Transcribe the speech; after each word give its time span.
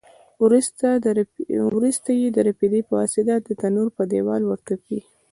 وروسته 1.75 2.09
یې 2.21 2.27
د 2.31 2.37
رپېدې 2.49 2.81
په 2.87 2.93
واسطه 2.99 3.33
د 3.39 3.47
تنور 3.61 3.87
په 3.97 4.03
دېوال 4.13 4.41
ورتپي. 4.45 4.99